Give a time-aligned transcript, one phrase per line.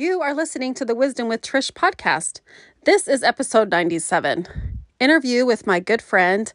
[0.00, 2.40] You are listening to the Wisdom with Trish podcast.
[2.84, 4.46] This is episode 97.
[4.98, 6.50] Interview with my good friend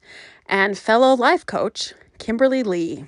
[0.47, 3.05] and fellow life coach, Kimberly Lee.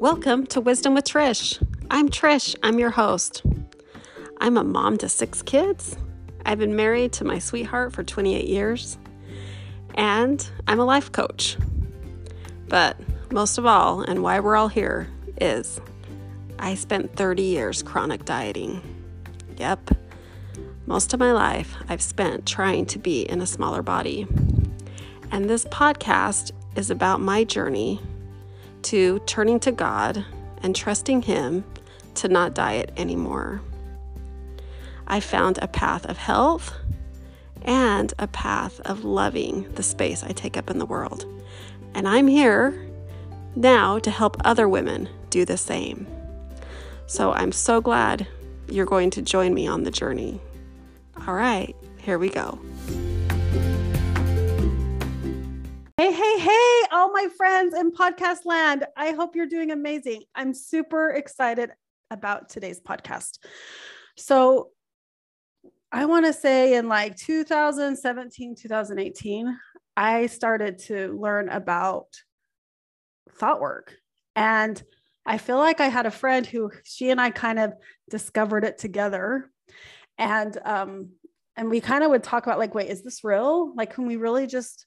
[0.00, 1.64] Welcome to Wisdom with Trish.
[1.92, 3.42] I'm Trish, I'm your host.
[4.38, 5.96] I'm a mom to six kids.
[6.44, 8.98] I've been married to my sweetheart for 28 years,
[9.94, 11.56] and I'm a life coach.
[12.66, 12.96] But
[13.30, 15.06] most of all, and why we're all here,
[15.40, 15.80] is
[16.58, 18.82] I spent 30 years chronic dieting.
[19.56, 19.90] Yep.
[20.86, 24.26] Most of my life I've spent trying to be in a smaller body.
[25.30, 28.00] And this podcast is about my journey
[28.82, 30.24] to turning to God
[30.62, 31.64] and trusting Him
[32.16, 33.62] to not diet anymore.
[35.06, 36.74] I found a path of health
[37.62, 41.26] and a path of loving the space I take up in the world.
[41.94, 42.88] And I'm here
[43.56, 46.06] now to help other women do the same.
[47.06, 48.26] So I'm so glad
[48.68, 50.40] you're going to join me on the journey.
[51.26, 52.58] All right, here we go.
[55.96, 58.86] Hey, hey, hey, all my friends in podcast land.
[58.96, 60.22] I hope you're doing amazing.
[60.34, 61.70] I'm super excited
[62.10, 63.38] about today's podcast.
[64.16, 64.70] So,
[65.92, 69.58] I want to say in like 2017, 2018,
[69.96, 72.06] I started to learn about
[73.32, 73.94] thought work.
[74.36, 74.82] And
[75.26, 77.74] I feel like I had a friend who she and I kind of
[78.08, 79.50] discovered it together.
[80.18, 81.10] And um,
[81.56, 83.74] and we kind of would talk about like, wait, is this real?
[83.74, 84.86] Like, can we really just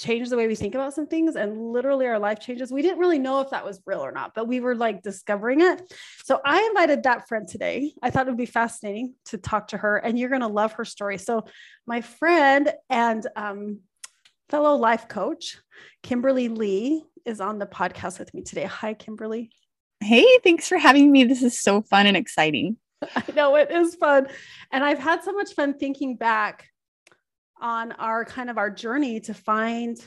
[0.00, 2.72] change the way we think about some things and literally our life changes.
[2.72, 5.60] We didn't really know if that was real or not, but we were like discovering
[5.60, 5.92] it.
[6.24, 7.92] So I invited that friend today.
[8.02, 10.72] I thought it would be fascinating to talk to her and you're going to love
[10.72, 11.18] her story.
[11.18, 11.44] So
[11.86, 13.80] my friend and um,
[14.48, 15.58] fellow life coach,
[16.02, 18.64] Kimberly Lee, is on the podcast with me today.
[18.64, 19.50] Hi, Kimberly.
[20.00, 21.24] Hey, thanks for having me.
[21.24, 22.76] This is so fun and exciting.
[23.16, 24.28] I know it is fun.
[24.72, 26.68] And I've had so much fun thinking back
[27.60, 29.98] on our kind of our journey to find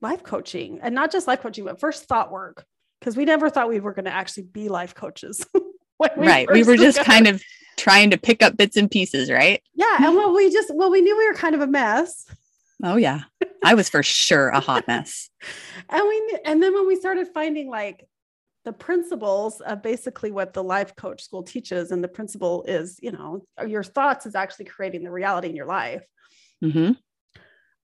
[0.00, 2.64] life coaching and not just life coaching, but first thought work,
[3.00, 5.46] because we never thought we were going to actually be life coaches.
[5.54, 6.50] we right.
[6.50, 7.42] We were just kind of
[7.76, 9.62] trying to pick up bits and pieces, right?
[9.74, 9.96] Yeah.
[10.00, 12.26] And well, we just, well, we knew we were kind of a mess.
[12.82, 13.22] Oh yeah.
[13.64, 15.30] I was for sure a hot mess.
[15.88, 18.06] and we and then when we started finding like
[18.64, 23.10] the principles of basically what the life coach school teaches and the principle is, you
[23.10, 26.04] know, your thoughts is actually creating the reality in your life.
[26.62, 26.92] Mm-hmm.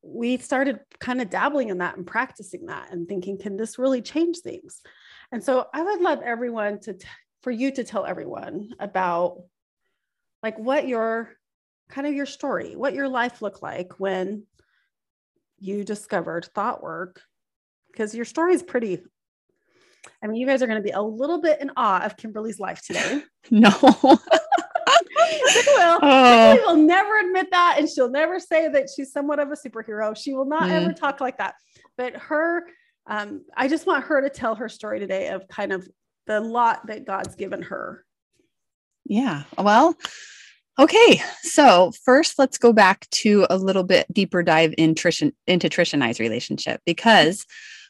[0.02, 4.00] We started kind of dabbling in that and practicing that and thinking, can this really
[4.00, 4.80] change things?
[5.32, 7.08] And so I would love everyone to, t-
[7.42, 9.42] for you to tell everyone about
[10.44, 11.30] like what your
[11.88, 14.44] kind of your story, what your life looked like when
[15.58, 17.22] you discovered thought work
[17.90, 19.00] because your story is pretty
[20.22, 22.58] I mean, you guys are going to be a little bit in awe of Kimberly's
[22.58, 23.22] life today.
[23.50, 23.70] No.
[25.78, 25.98] will.
[26.02, 26.54] Oh.
[26.54, 30.16] Kimberly will never admit that, and she'll never say that she's somewhat of a superhero.
[30.16, 30.72] She will not mm.
[30.72, 31.54] ever talk like that.
[31.96, 32.64] But her,
[33.06, 35.88] um, I just want her to tell her story today of kind of
[36.26, 38.04] the lot that God's given her.
[39.04, 39.44] Yeah.
[39.56, 39.96] Well,
[40.78, 45.68] Okay, so first let's go back to a little bit deeper dive in Trish, into
[45.68, 47.44] Trish and I's relationship because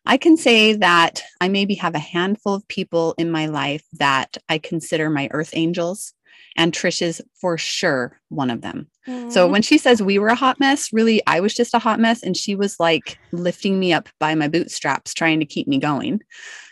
[0.07, 4.39] I can say that I maybe have a handful of people in my life that
[4.49, 6.15] I consider my earth angels,
[6.57, 8.89] and Trish is for sure one of them.
[9.07, 9.29] Mm-hmm.
[9.31, 12.01] So when she says we were a hot mess, really, I was just a hot
[12.01, 15.79] mess, and she was like lifting me up by my bootstraps, trying to keep me
[15.79, 16.23] going.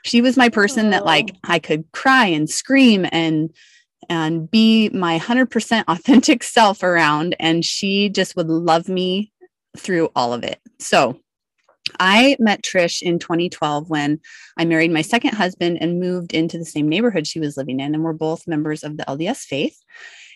[0.05, 0.91] She was my person oh.
[0.93, 3.51] that like I could cry and scream and
[4.09, 7.37] and be my 100% authentic self around.
[7.39, 9.33] And she just would love me
[9.77, 10.61] through all of it.
[10.79, 11.21] So
[12.01, 14.21] I met Trish in 2012 when
[14.57, 17.95] I married my second husband and moved into the same neighborhood she was living in.
[17.95, 19.79] And we're both members of the LDS faith.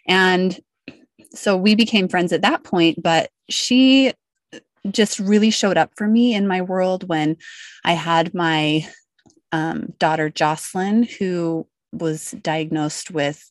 [0.06, 0.59] And
[1.34, 4.12] so we became friends at that point, but she
[4.91, 7.36] just really showed up for me in my world when
[7.84, 8.86] I had my
[9.53, 13.51] um, daughter Jocelyn, who was diagnosed with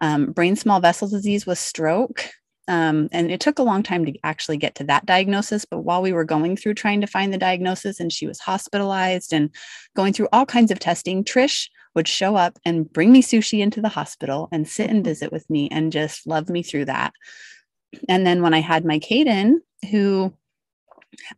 [0.00, 2.24] um, brain small vessel disease with stroke.
[2.68, 5.64] Um, and it took a long time to actually get to that diagnosis.
[5.64, 9.32] But while we were going through trying to find the diagnosis and she was hospitalized
[9.32, 9.50] and
[9.96, 13.80] going through all kinds of testing, Trish would show up and bring me sushi into
[13.80, 17.12] the hospital and sit and visit with me and just love me through that.
[18.08, 19.54] And then when I had my Caden,
[19.90, 20.32] who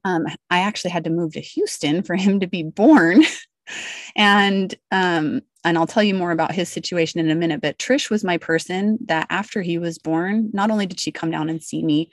[0.04, 3.24] um, I actually had to move to Houston for him to be born.
[4.16, 7.60] and um, and I'll tell you more about his situation in a minute.
[7.60, 11.30] But Trish was my person that after he was born, not only did she come
[11.30, 12.10] down and see me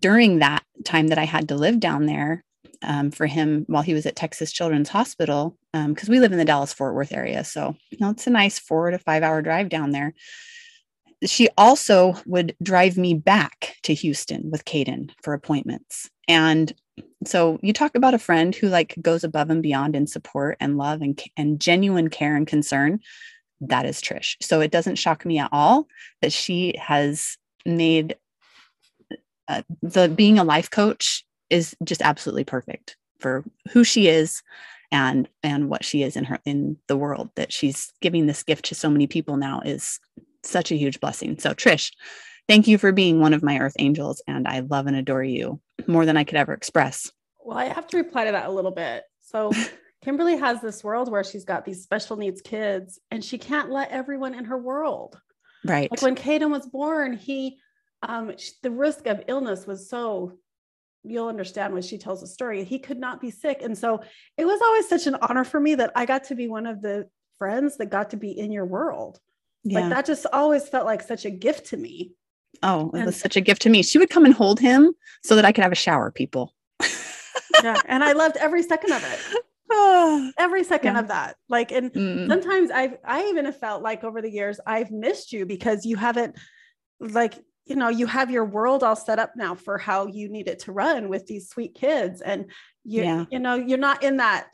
[0.00, 2.44] during that time that I had to live down there,
[2.82, 6.38] um, for him while he was at Texas Children's Hospital because um, we live in
[6.38, 7.44] the Dallas Fort Worth area.
[7.44, 10.14] So, you know, it's a nice four to five hour drive down there.
[11.24, 16.10] She also would drive me back to Houston with Caden for appointments.
[16.26, 16.72] And
[17.24, 20.76] so you talk about a friend who like goes above and beyond in support and
[20.76, 23.00] love and, and genuine care and concern.
[23.60, 24.36] That is Trish.
[24.40, 25.86] So it doesn't shock me at all
[26.20, 28.16] that she has made
[29.48, 34.42] uh, the being a life coach is just absolutely perfect for who she is
[34.90, 38.66] and and what she is in her in the world that she's giving this gift
[38.66, 39.98] to so many people now is
[40.42, 41.92] such a huge blessing so trish
[42.48, 45.60] thank you for being one of my earth angels and i love and adore you
[45.88, 47.10] more than i could ever express.
[47.44, 49.04] Well i have to reply to that a little bit.
[49.20, 49.52] So
[50.04, 53.90] kimberly has this world where she's got these special needs kids and she can't let
[53.90, 55.18] everyone in her world.
[55.64, 55.90] Right.
[55.90, 57.58] Like when Caden was born he
[58.04, 58.32] um,
[58.62, 60.32] the risk of illness was so
[61.04, 63.62] you'll understand when she tells the story he could not be sick.
[63.62, 64.02] And so
[64.36, 66.82] it was always such an honor for me that i got to be one of
[66.82, 67.08] the
[67.38, 69.18] friends that got to be in your world.
[69.64, 69.80] Yeah.
[69.80, 72.12] like that just always felt like such a gift to me
[72.62, 74.92] oh it and, was such a gift to me she would come and hold him
[75.22, 76.54] so that i could have a shower people
[77.62, 81.00] yeah and i loved every second of it every second yeah.
[81.00, 82.28] of that like and mm.
[82.28, 85.96] sometimes i've i even have felt like over the years i've missed you because you
[85.96, 86.36] haven't
[87.00, 87.34] like
[87.64, 90.58] you know you have your world all set up now for how you need it
[90.58, 92.50] to run with these sweet kids and
[92.84, 93.24] you yeah.
[93.30, 94.48] you know you're not in that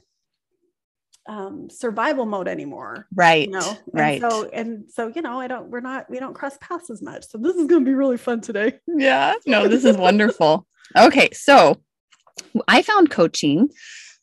[1.28, 3.68] um, survival mode anymore right you know?
[3.68, 4.20] And right.
[4.20, 7.28] so and so you know i don't we're not we don't cross paths as much.
[7.28, 8.80] So this is going to be really fun today.
[8.88, 10.66] Yeah no this is wonderful.
[10.96, 11.80] Okay so
[12.66, 13.68] i found coaching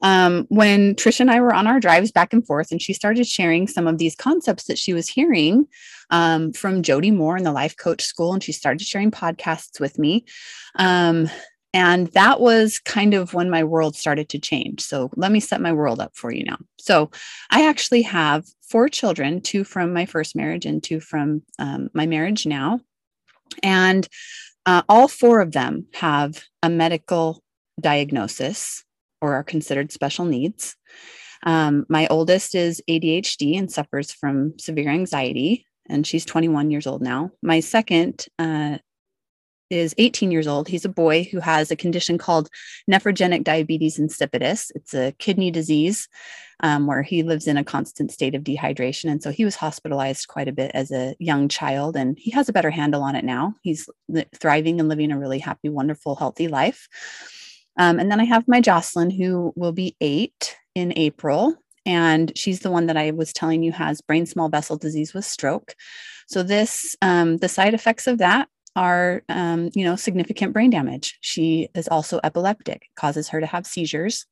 [0.01, 3.25] um, when Trish and I were on our drives back and forth, and she started
[3.25, 5.67] sharing some of these concepts that she was hearing
[6.09, 9.97] um, from Jody Moore in the Life Coach School, and she started sharing podcasts with
[9.97, 10.25] me.
[10.75, 11.29] Um,
[11.75, 14.79] and that was kind of when my world started to change.
[14.79, 16.57] So let me set my world up for you now.
[16.79, 17.11] So
[17.51, 22.05] I actually have four children two from my first marriage and two from um, my
[22.05, 22.79] marriage now.
[23.61, 24.07] And
[24.65, 27.43] uh, all four of them have a medical
[27.81, 28.85] diagnosis
[29.21, 30.77] or are considered special needs.
[31.43, 37.01] Um, my oldest is ADHD and suffers from severe anxiety, and she's 21 years old
[37.01, 37.31] now.
[37.43, 38.77] My second uh,
[39.69, 40.67] is 18 years old.
[40.67, 42.49] He's a boy who has a condition called
[42.89, 44.71] nephrogenic diabetes insipidus.
[44.75, 46.07] It's a kidney disease
[46.61, 49.11] um, where he lives in a constant state of dehydration.
[49.11, 52.49] And so he was hospitalized quite a bit as a young child, and he has
[52.49, 53.55] a better handle on it now.
[53.61, 53.89] He's
[54.35, 56.87] thriving and living a really happy, wonderful, healthy life.
[57.77, 61.55] Um, and then I have my Jocelyn, who will be eight in April.
[61.85, 65.25] And she's the one that I was telling you has brain small vessel disease with
[65.25, 65.75] stroke.
[66.27, 71.17] So, this, um, the side effects of that are, um, you know, significant brain damage.
[71.21, 74.25] She is also epileptic, causes her to have seizures.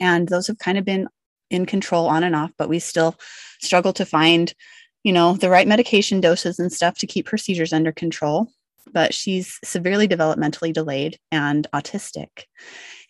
[0.00, 1.08] And those have kind of been
[1.50, 3.16] in control on and off, but we still
[3.60, 4.54] struggle to find,
[5.02, 8.48] you know, the right medication doses and stuff to keep her seizures under control
[8.92, 12.44] but she's severely developmentally delayed and autistic.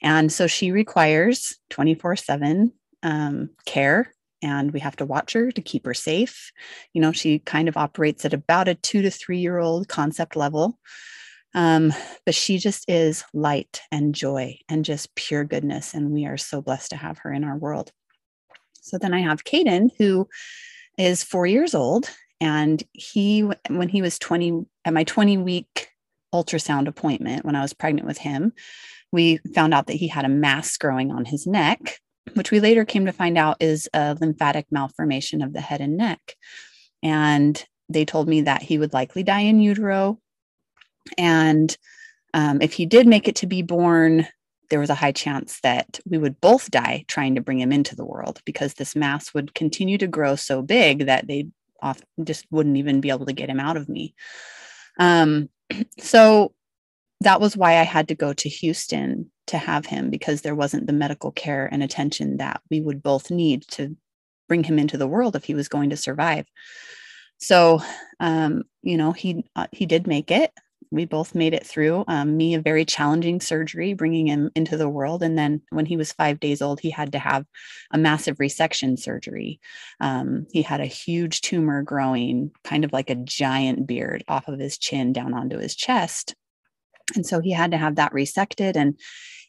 [0.02, 2.72] And so she requires 24 7
[3.02, 4.12] um, care
[4.42, 6.52] and we have to watch her to keep her safe.
[6.92, 10.36] You know, she kind of operates at about a two to three year old concept
[10.36, 10.78] level.
[11.54, 11.92] Um,
[12.26, 15.94] but she just is light and joy and just pure goodness.
[15.94, 17.90] And we are so blessed to have her in our world.
[18.80, 20.28] So then I have Caden, who
[20.96, 22.10] is four years old
[22.40, 25.88] and he, when he was 20, at my 20 week
[26.32, 28.52] ultrasound appointment, when I was pregnant with him,
[29.12, 31.98] we found out that he had a mass growing on his neck,
[32.34, 35.96] which we later came to find out is a lymphatic malformation of the head and
[35.96, 36.36] neck.
[37.02, 40.18] And they told me that he would likely die in utero.
[41.16, 41.74] And
[42.34, 44.26] um, if he did make it to be born,
[44.70, 47.96] there was a high chance that we would both die trying to bring him into
[47.96, 51.48] the world because this mass would continue to grow so big that they
[52.24, 54.14] just wouldn't even be able to get him out of me.
[54.98, 55.48] Um,
[55.98, 56.52] so
[57.20, 60.86] that was why I had to go to Houston to have him because there wasn't
[60.86, 63.96] the medical care and attention that we would both need to
[64.48, 66.46] bring him into the world if he was going to survive.
[67.38, 67.80] So,
[68.20, 70.52] um, you know, he uh, he did make it
[70.90, 72.04] we both made it through.
[72.08, 75.22] Um, me, a very challenging surgery, bringing him into the world.
[75.22, 77.44] And then when he was five days old, he had to have
[77.92, 79.60] a massive resection surgery.
[80.00, 84.58] Um, he had a huge tumor growing, kind of like a giant beard off of
[84.58, 86.34] his chin down onto his chest.
[87.14, 88.76] And so he had to have that resected.
[88.76, 88.98] And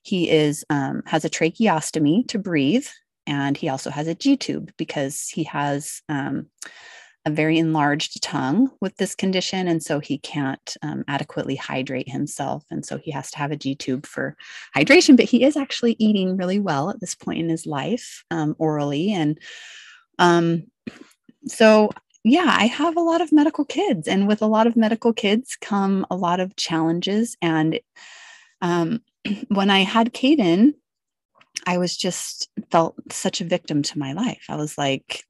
[0.09, 2.87] he is um, has a tracheostomy to breathe.
[3.27, 6.47] And he also has a G tube because he has um,
[7.25, 9.67] a very enlarged tongue with this condition.
[9.67, 12.65] And so he can't um, adequately hydrate himself.
[12.71, 14.35] And so he has to have a G tube for
[14.75, 15.15] hydration.
[15.15, 19.13] But he is actually eating really well at this point in his life um, orally.
[19.13, 19.37] And
[20.17, 20.63] um,
[21.45, 21.91] so,
[22.23, 24.07] yeah, I have a lot of medical kids.
[24.07, 27.37] And with a lot of medical kids come a lot of challenges.
[27.43, 27.79] And
[28.61, 29.01] um,
[29.49, 30.73] when I had Caden,
[31.65, 34.45] I was just felt such a victim to my life.
[34.49, 35.23] I was like,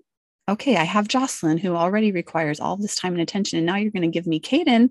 [0.47, 3.57] okay, I have Jocelyn who already requires all this time and attention.
[3.57, 4.89] And now you're going to give me Caden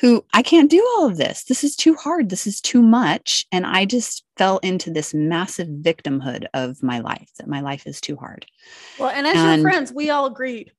[0.00, 1.44] who I can't do all of this.
[1.44, 2.28] This is too hard.
[2.28, 3.46] This is too much.
[3.52, 8.00] And I just fell into this massive victimhood of my life that my life is
[8.00, 8.46] too hard.
[8.98, 10.72] Well, and as and, your friends, we all agreed.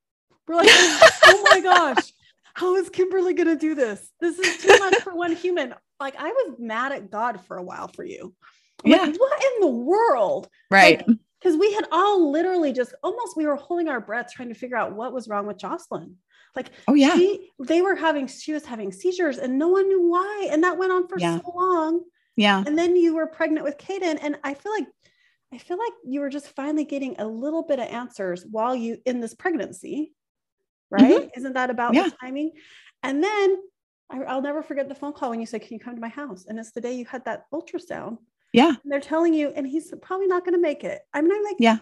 [0.48, 2.12] We're like, oh my gosh,
[2.56, 4.12] how is Kimberly going to do this?
[4.20, 5.74] This is too much for one human.
[5.98, 8.36] Like, I was mad at God for a while for you.
[8.84, 8.98] I'm yeah.
[8.98, 10.50] Like, what in the world?
[10.70, 11.08] Right.
[11.08, 14.56] Like, because we had all literally just almost we were holding our breath trying to
[14.56, 16.18] figure out what was wrong with Jocelyn.
[16.56, 20.10] Like, oh yeah, she, they were having she was having seizures and no one knew
[20.10, 21.40] why, and that went on for yeah.
[21.40, 22.02] so long.
[22.36, 24.88] Yeah, and then you were pregnant with Caden, and I feel like
[25.54, 28.98] I feel like you were just finally getting a little bit of answers while you
[29.06, 30.14] in this pregnancy,
[30.90, 31.04] right?
[31.04, 31.38] Mm-hmm.
[31.38, 32.04] Isn't that about yeah.
[32.04, 32.52] the timing?
[33.04, 33.58] And then
[34.10, 36.10] I, will never forget the phone call when you said, "Can you come to my
[36.10, 38.18] house?" And it's the day you had that ultrasound.
[38.54, 38.70] Yeah.
[38.70, 41.02] And they're telling you, and he's probably not going to make it.
[41.14, 41.80] I mean, I'm like, yeah.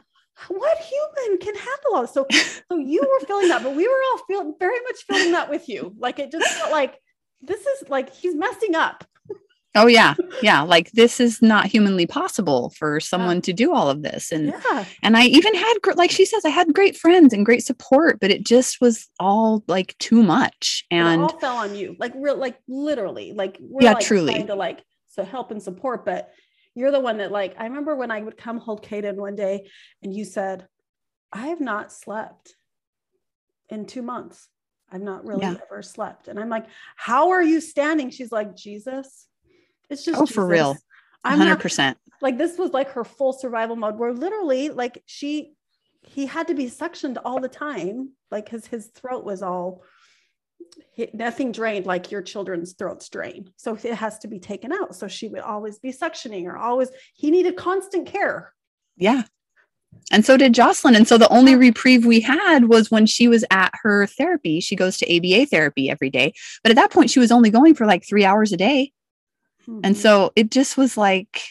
[0.47, 4.17] What human can handle all So, so you were feeling that, but we were all
[4.27, 5.93] feeling very much feeling that with you.
[5.99, 6.99] Like it just felt like
[7.43, 9.05] this is like he's messing up.
[9.75, 10.13] Oh yeah.
[10.41, 13.41] Yeah, like this is not humanly possible for someone yeah.
[13.41, 14.31] to do all of this.
[14.31, 14.85] And yeah.
[15.01, 18.31] and I even had like she says I had great friends and great support, but
[18.31, 20.85] it just was all like too much.
[20.91, 21.95] And it all fell on you.
[21.99, 23.33] Like real like literally.
[23.33, 24.33] Like we're yeah, like truly.
[24.33, 26.31] trying to like so help and support, but
[26.75, 29.69] you're the one that like i remember when i would come hold Caden one day
[30.01, 30.67] and you said
[31.31, 32.55] i have not slept
[33.69, 34.47] in two months
[34.91, 35.55] i've not really yeah.
[35.69, 36.65] ever slept and i'm like
[36.95, 39.27] how are you standing she's like jesus
[39.93, 40.35] it's just oh jesus.
[40.35, 40.75] for real
[41.25, 45.53] 100% not, like this was like her full survival mode where literally like she
[46.01, 49.83] he had to be suctioned all the time like his his throat was all
[51.13, 53.49] nothing drained like your children's throats drain.
[53.57, 54.95] So it has to be taken out.
[54.95, 58.53] So she would always be suctioning or always, he needed constant care.
[58.97, 59.23] Yeah.
[60.11, 60.95] And so did Jocelyn.
[60.95, 64.59] And so the only reprieve we had was when she was at her therapy.
[64.59, 66.33] She goes to ABA therapy every day.
[66.63, 68.91] But at that point, she was only going for like three hours a day.
[69.67, 69.81] Mm-hmm.
[69.83, 71.41] And so it just was like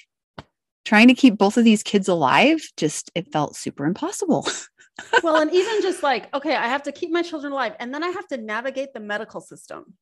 [0.85, 4.47] trying to keep both of these kids alive, just it felt super impossible.
[5.23, 8.03] well, and even just like, okay, I have to keep my children alive, and then
[8.03, 9.95] I have to navigate the medical system.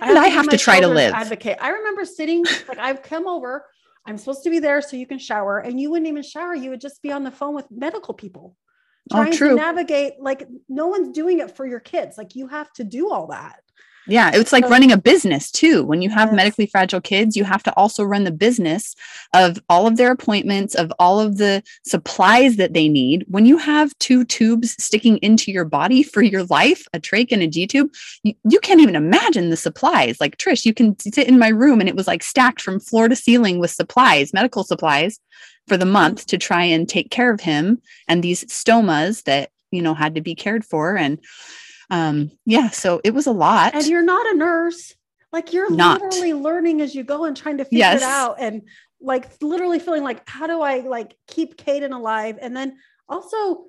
[0.00, 1.12] I and I have to try to live.
[1.12, 1.58] Advocate.
[1.60, 3.64] I remember sitting like I've come over.
[4.06, 6.54] I'm supposed to be there so you can shower, and you wouldn't even shower.
[6.54, 8.56] You would just be on the phone with medical people
[9.12, 10.14] oh, trying oh, to navigate.
[10.20, 12.16] Like no one's doing it for your kids.
[12.16, 13.60] Like you have to do all that.
[14.08, 15.84] Yeah, it's like running a business too.
[15.84, 16.36] When you have yes.
[16.36, 18.96] medically fragile kids, you have to also run the business
[19.34, 23.26] of all of their appointments, of all of the supplies that they need.
[23.28, 27.42] When you have two tubes sticking into your body for your life, a trach and
[27.42, 30.20] a G tube, you, you can't even imagine the supplies.
[30.20, 33.08] Like Trish, you can sit in my room and it was like stacked from floor
[33.08, 35.20] to ceiling with supplies, medical supplies
[35.66, 35.92] for the mm-hmm.
[35.92, 40.14] month to try and take care of him and these stomas that, you know, had
[40.14, 40.96] to be cared for.
[40.96, 41.18] And
[41.90, 43.74] um, yeah, so it was a lot.
[43.74, 44.94] And you're not a nurse.
[45.32, 46.00] Like you're not.
[46.00, 48.02] literally learning as you go and trying to figure yes.
[48.02, 48.36] it out.
[48.38, 48.62] And
[49.00, 52.38] like literally feeling like, how do I like keep Caden alive?
[52.40, 52.78] And then
[53.08, 53.66] also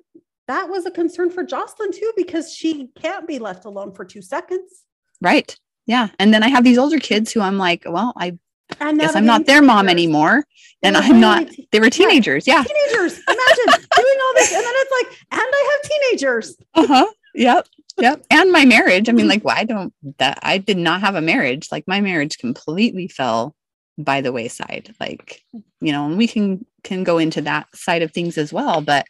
[0.48, 4.22] that was a concern for Jocelyn too, because she can't be left alone for two
[4.22, 4.84] seconds.
[5.20, 5.54] Right.
[5.86, 6.08] Yeah.
[6.18, 8.38] And then I have these older kids who I'm like, well, I
[8.78, 10.44] guess I'm not their mom anymore.
[10.82, 12.46] And I'm not, they were teenagers.
[12.46, 12.54] Yeah.
[12.54, 12.64] yeah.
[12.64, 13.20] Teenagers.
[13.28, 14.52] Imagine doing all this.
[14.52, 16.56] And then it's like, and I have teenagers.
[16.74, 17.06] Uh huh.
[17.34, 17.66] Yep
[18.00, 18.24] yep.
[18.30, 19.08] And my marriage.
[19.08, 19.30] I mean, mm-hmm.
[19.30, 20.38] like, why don't that?
[20.42, 21.68] I did not have a marriage.
[21.70, 23.54] Like, my marriage completely fell
[23.98, 24.94] by the wayside.
[25.00, 25.42] Like,
[25.80, 28.80] you know, and we can can go into that side of things as well.
[28.80, 29.06] But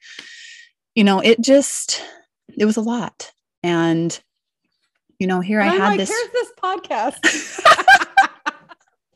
[0.95, 2.03] you know, it just
[2.57, 3.33] it was a lot.
[3.63, 4.19] And
[5.19, 6.09] you know, here and I I'm had like, this.
[6.09, 7.21] Here's this podcast.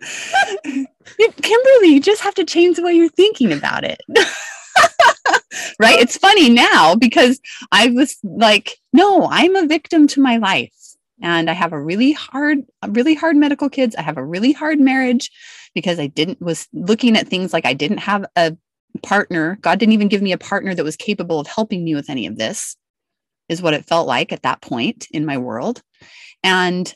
[1.42, 4.00] Kimberly, you just have to change the way you're thinking about it.
[5.80, 5.98] right?
[5.98, 7.40] It's funny now because
[7.72, 10.72] I was like, no, I'm a victim to my life.
[11.22, 13.94] And I have a really hard, really hard medical kids.
[13.96, 15.30] I have a really hard marriage
[15.74, 18.56] because I didn't was looking at things like I didn't have a
[19.02, 19.58] partner.
[19.60, 22.26] God didn't even give me a partner that was capable of helping me with any
[22.26, 22.76] of this,
[23.48, 25.82] is what it felt like at that point in my world.
[26.42, 26.92] And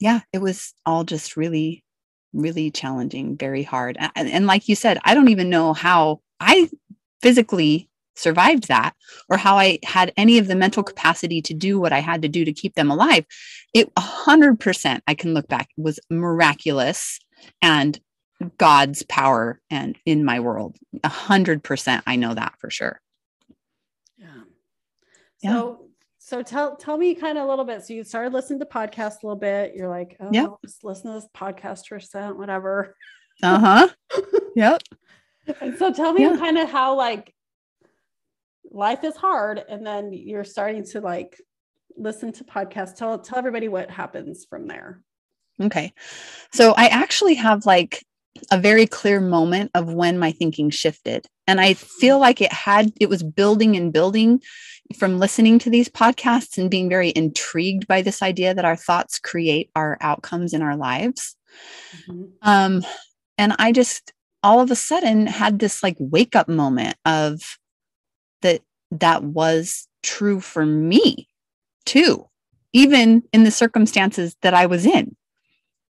[0.00, 1.84] yeah, it was all just really,
[2.32, 3.96] really challenging, very hard.
[4.14, 6.68] And, and like you said, I don't even know how I
[7.22, 8.94] physically survived that
[9.28, 12.28] or how I had any of the mental capacity to do what I had to
[12.28, 13.24] do to keep them alive.
[13.74, 17.18] It 100% I can look back was miraculous
[17.60, 17.98] and
[18.58, 20.76] God's power and in my world.
[21.04, 23.00] 100% I know that for sure.
[24.16, 24.42] Yeah.
[25.42, 25.52] yeah.
[25.52, 25.80] So
[26.26, 27.84] so tell tell me kind of a little bit.
[27.84, 29.74] So you started listening to podcasts a little bit.
[29.74, 30.52] You're like, oh, yep.
[30.64, 32.96] just listen to this podcast for a cent, whatever.
[33.42, 34.20] Uh huh.
[34.56, 34.82] yep.
[35.60, 36.36] And so tell me yeah.
[36.36, 37.34] kind of how like
[38.70, 41.40] life is hard, and then you're starting to like
[41.96, 42.96] listen to podcasts.
[42.96, 45.02] Tell tell everybody what happens from there.
[45.60, 45.92] Okay.
[46.52, 48.04] So I actually have like
[48.50, 51.26] a very clear moment of when my thinking shifted.
[51.46, 54.40] And I feel like it had, it was building and building
[54.96, 59.18] from listening to these podcasts and being very intrigued by this idea that our thoughts
[59.18, 61.36] create our outcomes in our lives.
[62.08, 62.24] Mm-hmm.
[62.42, 62.84] Um,
[63.38, 64.12] and I just
[64.44, 67.58] all of a sudden had this like wake up moment of
[68.42, 68.60] that
[68.92, 71.26] that was true for me
[71.84, 72.28] too,
[72.72, 75.16] even in the circumstances that I was in,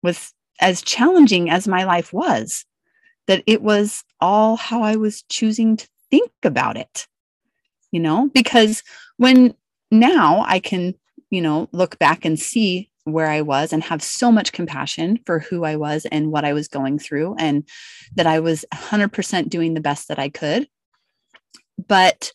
[0.02, 2.64] with as challenging as my life was,
[3.26, 7.08] that it was all how I was choosing to think about it
[7.92, 8.82] you know, because
[9.18, 9.54] when
[9.90, 10.94] now I can,
[11.30, 15.40] you know, look back and see where I was and have so much compassion for
[15.40, 17.68] who I was and what I was going through, and
[18.14, 20.68] that I was 100% doing the best that I could.
[21.88, 22.32] But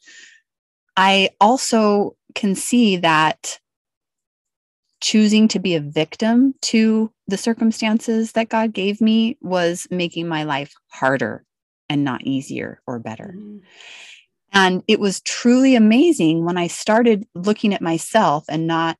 [0.95, 3.59] I also can see that
[4.99, 10.43] choosing to be a victim to the circumstances that God gave me was making my
[10.43, 11.43] life harder
[11.87, 13.35] and not easier or better.
[13.37, 13.57] Mm-hmm.
[14.53, 18.97] And it was truly amazing when I started looking at myself and not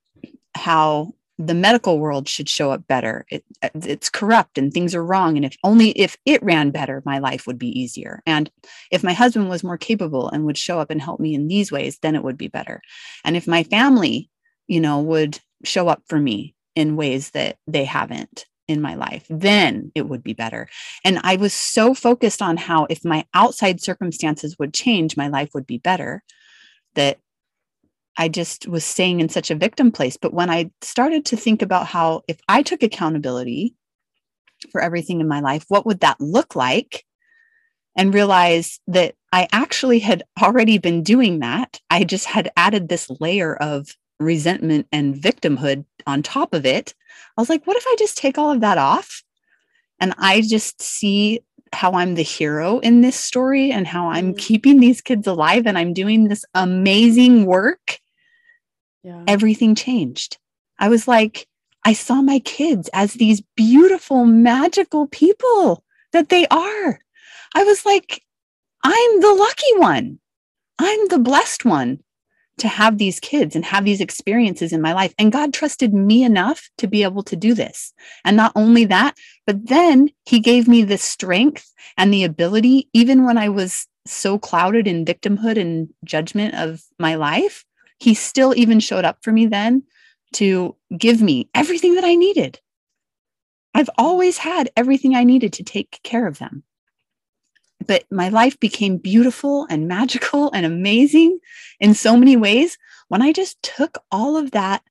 [0.54, 3.26] how the medical world should show up better.
[3.30, 5.36] It, it's corrupt and things are wrong.
[5.36, 8.24] And if only if it ran better, my life would be easier.
[8.26, 8.50] And
[8.92, 11.72] if my husband was more capable and would show up and help me in these
[11.72, 12.82] ways, then it would be better.
[13.24, 14.30] And if my family,
[14.68, 19.26] you know, would show up for me in ways that they haven't, in my life,
[19.30, 20.68] then it would be better.
[21.04, 25.52] And I was so focused on how if my outside circumstances would change, my life
[25.54, 26.24] would be better
[26.96, 27.18] that
[28.18, 30.18] I just was staying in such a victim place.
[30.18, 33.76] But when I started to think about how if I took accountability
[34.72, 37.06] for everything in my life, what would that look like?
[37.96, 41.80] And realize that I actually had already been doing that.
[41.90, 43.88] I just had added this layer of
[44.20, 46.94] resentment and victimhood on top of it.
[47.38, 49.24] I was like, what if I just take all of that off?
[50.00, 51.42] And I just see
[51.74, 54.38] how I'm the hero in this story and how I'm mm-hmm.
[54.38, 58.00] keeping these kids alive and I'm doing this amazing work.
[59.08, 59.24] Yeah.
[59.26, 60.38] Everything changed.
[60.80, 61.48] I was like,
[61.86, 67.00] I saw my kids as these beautiful, magical people that they are.
[67.56, 68.22] I was like,
[68.84, 70.20] I'm the lucky one.
[70.78, 72.00] I'm the blessed one
[72.58, 75.14] to have these kids and have these experiences in my life.
[75.18, 77.94] And God trusted me enough to be able to do this.
[78.26, 79.16] And not only that,
[79.46, 84.38] but then He gave me the strength and the ability, even when I was so
[84.38, 87.64] clouded in victimhood and judgment of my life,
[88.00, 89.84] He still even showed up for me then
[90.34, 92.60] to give me everything that I needed.
[93.74, 96.64] I've always had everything I needed to take care of them
[97.86, 101.40] but my life became beautiful and magical and amazing
[101.80, 104.84] in so many ways when I just took all of that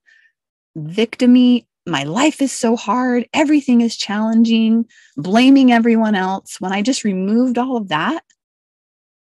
[0.76, 6.56] victimy, my life is so hard, everything is challenging, blaming everyone else.
[6.60, 8.24] When I just removed all of that,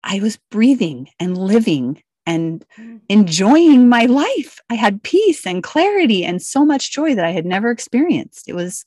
[0.05, 3.01] I was breathing and living and mm.
[3.09, 4.61] enjoying my life.
[4.71, 8.49] I had peace and clarity and so much joy that I had never experienced.
[8.49, 8.85] It was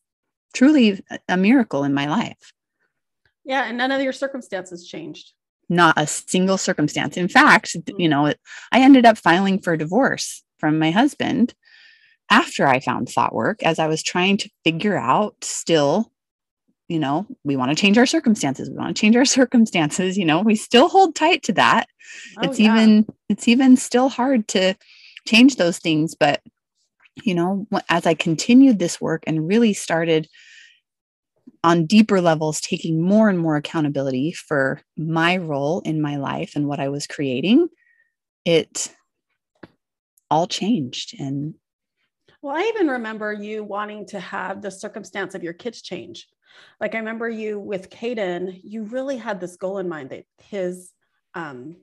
[0.54, 2.54] truly a miracle in my life.
[3.44, 5.34] Yeah, and none of your circumstances changed.
[5.70, 7.18] Not a single circumstance.
[7.18, 8.00] In fact, mm-hmm.
[8.00, 8.28] you know,
[8.72, 11.54] I ended up filing for divorce from my husband
[12.32, 16.12] after I found thought work as I was trying to figure out still,
[16.88, 18.70] you know, we want to change our circumstances.
[18.70, 21.88] We want to change our circumstances, you know, we still hold tight to that.
[22.38, 22.74] Oh, it's yeah.
[22.74, 24.76] even it's even still hard to
[25.28, 26.42] change those things, but
[27.24, 30.28] you know, as I continued this work and really started
[31.64, 36.68] on deeper levels, taking more and more accountability for my role in my life and
[36.68, 37.70] what I was creating,
[38.44, 38.94] it
[40.30, 41.20] all changed.
[41.20, 41.56] And
[42.42, 46.28] well, I even remember you wanting to have the circumstance of your kids change.
[46.80, 50.92] Like I remember you with Caden, you really had this goal in mind that his
[51.34, 51.78] um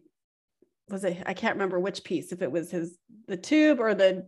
[0.89, 4.27] was it I can't remember which piece, if it was his the tube or the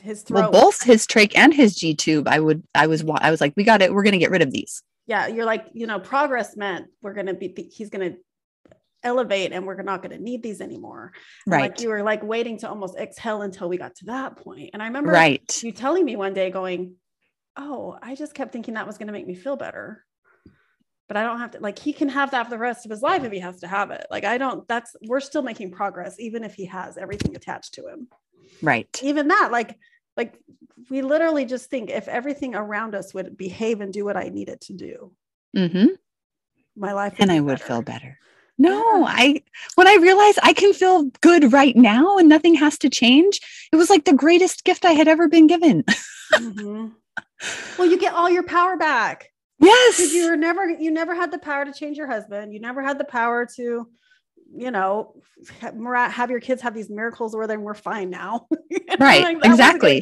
[0.00, 0.52] his throat.
[0.52, 2.28] Well, both his trach and his G tube.
[2.28, 3.92] I would, I was, I was like, we got it.
[3.92, 4.82] We're going to get rid of these.
[5.06, 5.26] Yeah.
[5.26, 8.18] You're like, you know, progress meant we're going to be, he's going to
[9.02, 11.12] elevate and we're not going to need these anymore.
[11.46, 11.62] Right.
[11.62, 14.70] Like you were like waiting to almost exhale until we got to that point.
[14.72, 15.62] And I remember right.
[15.62, 16.94] you telling me one day going,
[17.58, 20.04] Oh, I just kept thinking that was going to make me feel better.
[21.08, 23.00] But I don't have to like he can have that for the rest of his
[23.02, 24.06] life if he has to have it.
[24.10, 27.88] Like I don't that's we're still making progress even if he has everything attached to
[27.88, 28.08] him.
[28.62, 28.88] Right.
[29.02, 29.78] Even that like
[30.18, 30.38] like
[30.90, 34.52] we literally just think if everything around us would behave and do what I needed
[34.54, 35.12] it to do,
[35.56, 35.86] mm-hmm.
[36.76, 37.64] my life And be I would better.
[37.64, 38.18] feel better.
[38.58, 39.04] No, Yeah.
[39.08, 39.42] I
[39.76, 43.40] when I realized I can feel good right now and nothing has to change,
[43.72, 45.84] it was like the greatest gift I had ever been given.
[46.34, 46.92] Mhm.
[47.78, 49.30] Well, you get all your power back.
[49.60, 49.98] yes.
[50.12, 52.96] you were never you never had the power to change your husband you never had
[52.98, 53.88] the power to
[54.56, 55.14] you know
[55.60, 58.46] have your kids have these miracles where then we're fine now
[59.00, 59.96] Right, that exactly.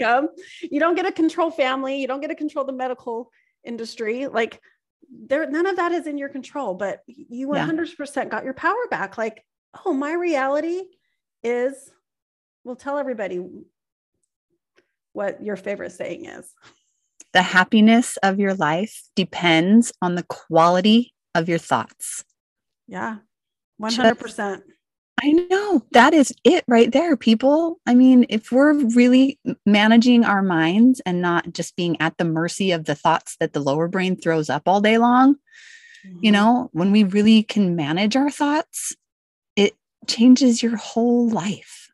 [0.71, 3.31] you don't get to control family you don't get to control the medical
[3.65, 4.61] industry like
[5.11, 7.67] there none of that is in your control but you Yeah.
[7.67, 9.43] 100% got your power back like
[9.85, 10.83] oh my reality
[11.43, 11.91] is
[12.63, 13.41] we'll tell everybody
[15.13, 16.53] what your favorite saying is
[17.33, 22.25] the happiness of your life depends on the quality of your thoughts.
[22.89, 23.19] yeah
[23.81, 24.63] 100%
[25.23, 27.81] I know that is it right there, people.
[27.87, 32.71] I mean, if we're really managing our minds and not just being at the mercy
[32.71, 35.37] of the thoughts that the lower brain throws up all day long,
[36.21, 36.35] you Mhm.
[36.35, 38.95] know, when we really can manage our thoughts,
[39.57, 39.73] it
[40.07, 41.86] changes your whole life.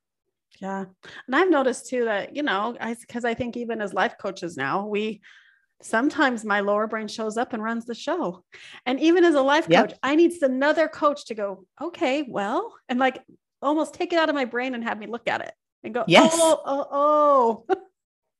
[0.63, 0.85] Yeah.
[1.27, 4.57] And I've noticed too that, you know, I because I think even as life coaches
[4.57, 5.21] now, we
[5.83, 8.45] sometimes my lower brain shows up and runs the show.
[8.87, 9.89] And even as a life Yep.
[9.89, 13.25] coach, I need another coach to go, okay, well, and like
[13.61, 16.05] almost take it out of my brain and have me look at it and go,
[16.07, 16.31] Yes.
[16.37, 16.87] oh, oh,
[17.69, 17.77] oh.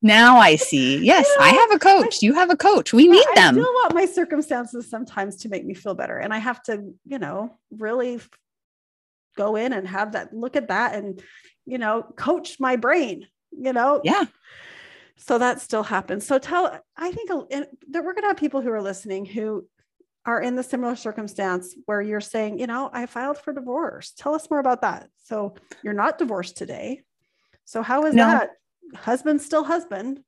[0.05, 1.05] Now I see.
[1.05, 2.23] Yes, I have a coach.
[2.23, 2.93] You have a coach.
[2.93, 3.55] We need I them.
[3.55, 6.19] still want my circumstances sometimes to make me feel better.
[6.19, 8.21] And I have to, you know, really
[9.37, 11.21] go in and have that look at that and,
[11.67, 14.25] you know, coach my brain, you know, Yeah.
[15.17, 18.71] so that still happens so tell i think that we're going to have people who
[18.71, 19.65] are listening who
[20.25, 24.35] are in the similar circumstance where you're saying you know i filed for divorce tell
[24.35, 27.03] us more about that so you're not divorced today
[27.65, 28.27] so how is No.
[28.27, 28.51] that
[28.97, 30.21] husband still husband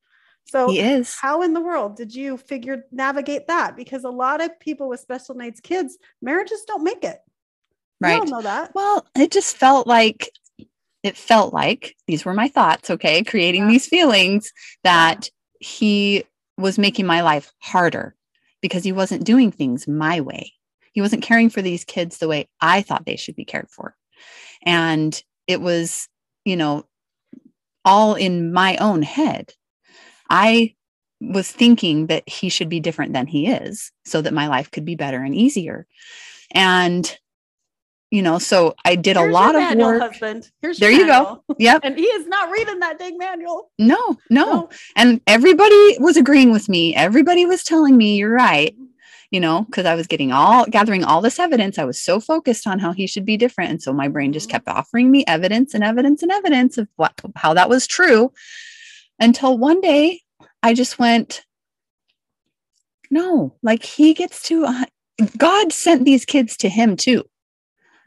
[0.45, 1.17] so He is.
[1.17, 5.01] how in the world did you figure navigate that because a lot of people with
[5.01, 7.19] special needs kids marriages don't make it
[8.01, 8.13] right?
[8.13, 8.29] we all Right.
[8.29, 10.31] know that Well, it just felt like
[11.05, 13.69] it felt like these were my thoughts, okay, creating Yeah.
[13.69, 14.53] these feelings
[14.85, 16.25] that he
[16.59, 18.17] was making my life harder
[18.63, 20.55] because he wasn't doing things my way.
[20.93, 23.97] He wasn't caring for these kids the way I thought they should be cared for.
[24.65, 26.09] And it was,
[26.45, 26.87] you know,
[27.85, 29.53] all in my own head.
[30.31, 30.75] I
[31.21, 34.85] was thinking that he should be different than he is so that my life could
[34.85, 35.87] be better and easier.
[36.53, 37.19] And
[38.15, 40.01] you know, so I did a Here's your lot of work.
[40.03, 41.13] husband here's There you go.
[41.23, 41.45] manual.
[41.59, 41.81] Yep.
[41.83, 44.45] and he is not reading that dang manual No, no.
[44.47, 44.71] No.
[44.95, 46.95] And everybody was agreeing with me.
[46.95, 48.75] Everybody was telling me, you're right.
[49.31, 51.77] You know, because I was getting all gathering all this evidence.
[51.77, 53.71] I was so focused on how he should be different.
[53.73, 54.53] And so my brain just Mhm.
[54.53, 58.33] kept offering me evidence and evidence and evidence of what how that was true.
[59.19, 60.21] Until one day
[60.63, 61.43] I just went,
[63.11, 64.85] no, like he gets to uh,
[65.37, 67.25] God sent these kids to him too.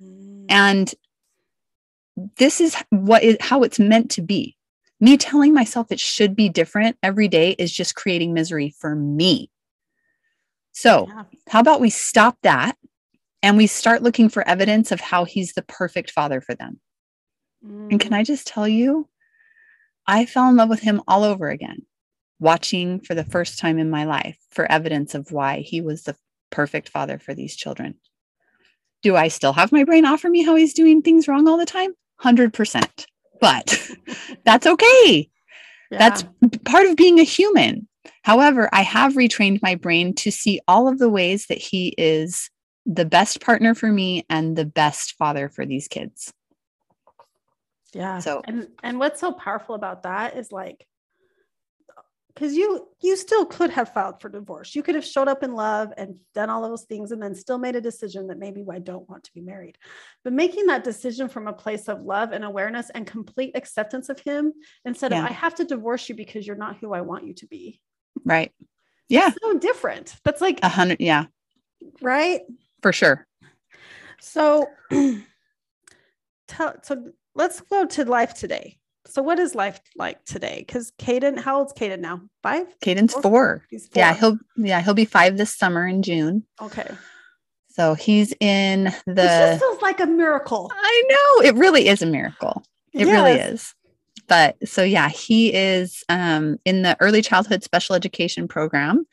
[0.02, 0.46] Mm.
[0.50, 0.94] and
[2.38, 4.56] this is what is how it's meant to be
[5.00, 9.50] me telling myself it should be different every day is just creating misery for me
[10.72, 11.24] so Yeah.
[11.50, 12.76] how about we stop that
[13.44, 16.80] and we start looking for evidence of how he's the perfect father for them
[17.64, 18.18] and can Mm.
[18.18, 19.08] i just tell you
[20.08, 21.86] i fell in love with him all over again
[22.40, 26.16] watching for the first time in my life for evidence of why he was the
[26.52, 27.96] perfect father for these children
[29.04, 31.66] do I still have my brain offer me how he's doing things wrong all the
[31.66, 31.94] time?
[32.22, 33.06] 100%.
[33.40, 33.80] But
[34.46, 35.30] that's okay.
[35.90, 36.24] That's
[36.66, 37.88] part of being a human.
[38.24, 42.50] However, I have retrained my brain to see all of the ways that he is
[42.86, 46.34] the best partner for me and the best father for these kids.
[47.94, 48.20] Yeah.
[48.20, 50.86] So- and and what's so powerful about that is like
[52.38, 54.76] because you you still could have filed for divorce.
[54.76, 57.58] You could have showed up in love and done all those things and then still
[57.58, 59.76] made a decision that maybe I don't want to be married.
[60.24, 64.20] But making that decision from a place of love and awareness and complete acceptance of
[64.20, 64.54] him
[64.86, 65.24] instead Yeah.
[65.26, 67.82] of I have to divorce you because you're not who I want you to be.
[68.24, 68.52] Right.
[69.10, 69.32] Yeah.
[69.42, 70.16] So different.
[70.24, 70.98] That's like A hundred.
[71.00, 71.26] Yeah,
[72.04, 72.42] right.
[72.84, 73.26] for sure.
[74.22, 74.68] So,
[76.48, 78.78] tell, so let's go to life today.
[79.10, 80.64] So, what is life like today?
[80.66, 82.22] Because Caden, how old's Caden now?
[82.44, 82.68] Five?
[82.80, 83.22] Caden's Four?
[83.22, 83.66] four.
[83.70, 86.44] He's Yeah, he'll yeah, he'll be five this summer in June.
[86.62, 86.90] Okay.
[87.70, 89.14] So he's in the.
[89.14, 90.72] This feels like a miracle.
[90.74, 92.64] I know it really is a miracle.
[92.94, 93.10] It yes.
[93.10, 93.76] really is.
[94.28, 99.06] But so yeah, he is um, in the early childhood special education program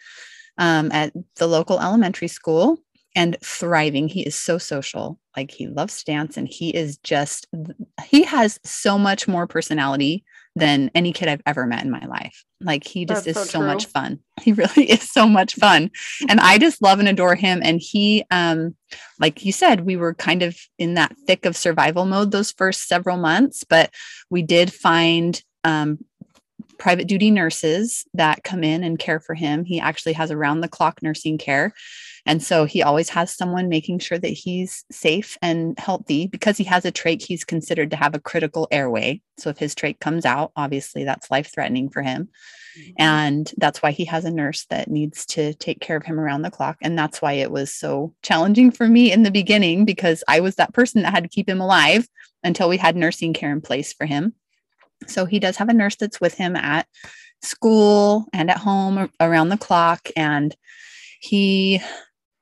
[0.59, 2.79] um, at the local elementary school
[3.15, 4.09] and thriving.
[4.09, 5.21] He is so social.
[5.37, 7.47] Like he loves dance and he is just,
[8.07, 10.25] he has so much more personality
[10.57, 12.45] than any kid I've ever met in my life.
[12.61, 14.21] Like he just That's is so, so much fun.
[14.43, 15.91] He really is so much fun.
[16.29, 17.61] and I just love and adore him.
[17.63, 18.75] And he, um,
[19.21, 22.89] like you said, we were kind of in that thick of survival mode those first
[22.89, 23.91] several months, but
[24.31, 25.99] we did find um,
[26.79, 29.65] private duty nurses that come in and care for him.
[29.65, 31.73] He actually has around the clock nursing care.
[32.27, 36.65] And so he always has someone making sure that he's safe and healthy because he
[36.65, 37.23] has a trach.
[37.23, 39.21] He's considered to have a critical airway.
[39.37, 42.31] So if his trach comes out, obviously that's life threatening for him.
[42.79, 42.93] Mm-hmm.
[42.99, 46.43] And that's why he has a nurse that needs to take care of him around
[46.43, 46.79] the clock.
[46.81, 50.57] And that's why it was so challenging for me in the beginning because I was
[50.57, 52.09] that person that had to keep him alive
[52.43, 54.35] until we had nursing care in place for him.
[55.07, 56.87] So he does have a nurse that's with him at
[57.43, 60.09] school and at home around the clock.
[60.17, 60.55] And
[61.21, 61.81] he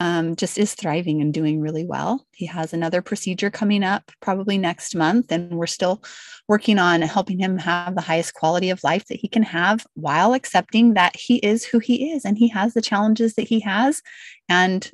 [0.02, 2.26] um, just is thriving and doing really well.
[2.32, 6.02] He has another procedure coming up probably next month, and we're still
[6.48, 10.32] working on helping him have the highest quality of life that he can have while
[10.32, 14.02] accepting that he is who he is and he has the challenges that he has.
[14.48, 14.90] And,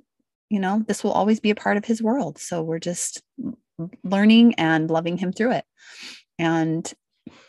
[0.50, 2.36] you know, this will always be a part of his world.
[2.36, 3.22] So we're just
[4.04, 5.64] learning and loving him through it.
[6.38, 6.92] And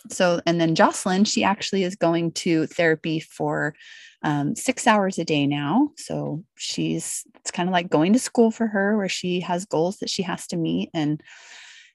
[0.10, 3.76] so, and then Jocelyn, she actually is going to therapy for
[4.22, 5.92] um, six hours a day now.
[5.98, 9.98] So she's it's kind of like going to school for her, where she has goals
[9.98, 11.22] that she has to meet, and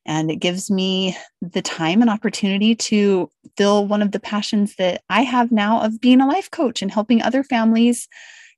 [0.07, 5.03] and it gives me the time and opportunity to fill one of the passions that
[5.09, 8.09] I have now of being a life coach and helping other families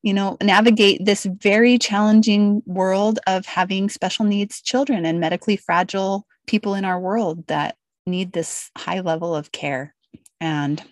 [0.03, 6.27] you know navigate this very challenging world of having special needs children and medically fragile
[6.47, 7.77] people in our world that
[8.07, 9.95] need this high level of care
[10.41, 10.83] and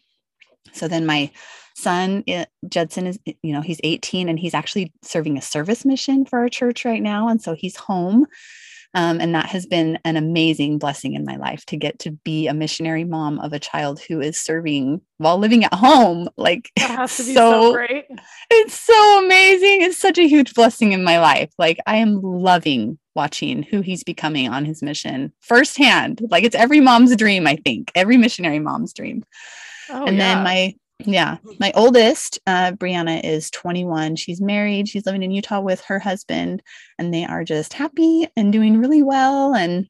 [0.75, 1.31] so then my
[1.77, 6.25] son eh, Judson is you know he's 18 and he's actually serving a service mission
[6.25, 8.27] for our church right now and so he's home
[8.95, 12.47] um, and that has been an amazing blessing in my life to get to be
[12.47, 16.29] a missionary mom of a child who is serving while living at home.
[16.37, 18.07] Like that has to be so, so great.
[18.51, 19.83] It's so amazing.
[19.83, 21.53] It's such a huge blessing in my life.
[21.59, 26.21] Like I am loving watching who he's becoming on his mission firsthand.
[26.31, 29.25] Like it's every mom's dream, I think, every missionary mom's dream.
[29.91, 30.35] Oh, and yeah.
[30.35, 31.39] then my yeah.
[31.61, 34.17] My oldest, uh, Brianna, is 21.
[34.17, 34.89] She's married.
[34.89, 36.63] She's living in Utah with her husband,
[36.99, 39.55] and they are just happy and doing really well.
[39.55, 39.89] And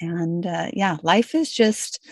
[0.00, 2.06] and uh, yeah, life is just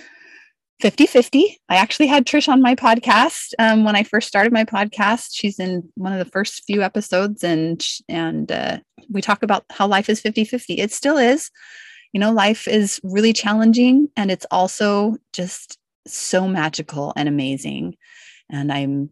[0.80, 1.60] 50 50.
[1.68, 5.28] I actually had Trish on my podcast um, when I first started my podcast.
[5.32, 8.78] She's in one of the first few episodes, and and uh,
[9.10, 10.74] we talk about how life is 50 50.
[10.74, 11.50] It still is.
[12.12, 17.96] You know, life is really challenging, and it's also just so magical and amazing.
[18.50, 19.10] And i'm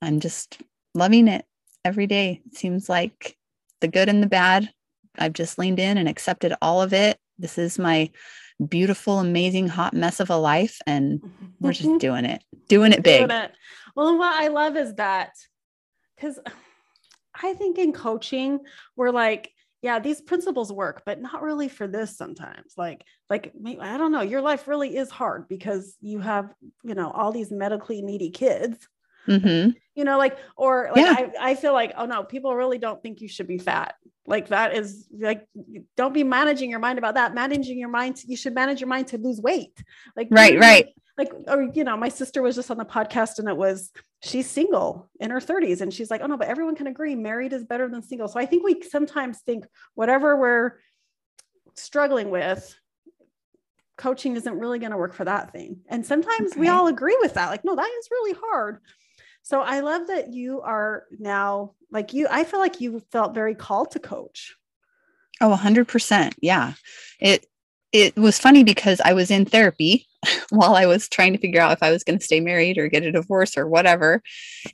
[0.00, 0.58] i'm just
[0.94, 1.44] loving it
[1.84, 2.40] every day.
[2.46, 3.36] It seems like
[3.80, 4.70] the good and the bad
[5.18, 7.18] i've just leaned in and accepted all of it.
[7.38, 8.10] This is my
[8.68, 11.20] beautiful amazing hot mess of a life and
[11.60, 13.26] we're just doing it doing it big.
[13.26, 13.52] doing it.
[13.96, 15.30] well what i love is that
[16.16, 16.38] because
[17.42, 18.60] i think in coaching
[18.96, 19.50] we're like
[19.82, 24.20] yeah these principles work but not really for this sometimes like like i don't know
[24.20, 28.88] your life really is hard because you have you know all these medically needy kids.
[29.28, 29.72] Mm-hmm.
[29.94, 31.14] you know like or like yeah.
[31.38, 33.94] I, I feel like oh no people really don't think you should be fat.
[34.26, 35.46] Like that is like
[35.94, 37.34] don't be managing your mind about that.
[37.34, 39.78] Managing your mind you should manage your mind to lose weight.
[40.16, 40.88] Like right right
[41.20, 43.92] like or you know my sister was just on the podcast and it was
[44.24, 47.52] she's single in her 30s and she's like oh no but everyone can agree married
[47.52, 48.26] is better than single.
[48.26, 50.78] So i think we sometimes think whatever we're
[51.76, 52.74] struggling with
[53.98, 55.80] coaching isn't really going to work for that thing.
[55.86, 56.60] And sometimes okay.
[56.60, 58.78] we all agree with that like no that is really hard.
[59.42, 63.54] So i love that you are now like you i feel like you felt very
[63.54, 64.56] called to coach.
[65.42, 66.72] Oh 100% yeah.
[67.20, 67.46] It
[67.92, 70.06] it was funny because i was in therapy
[70.50, 72.88] while I was trying to figure out if I was going to stay married or
[72.88, 74.22] get a divorce or whatever.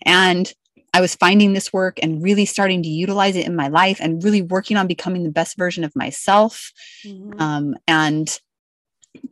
[0.02, 0.52] And
[0.94, 4.22] I was finding this work and really starting to utilize it in my life and
[4.24, 6.72] really working on becoming the best version of myself.
[7.04, 7.40] Mm-hmm.
[7.40, 8.38] Um, and